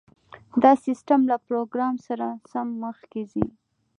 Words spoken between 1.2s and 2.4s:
له پروګرام سره